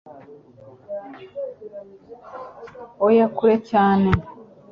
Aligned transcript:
Oya 3.05 3.25
kure 3.35 3.55
cyane 3.69 4.09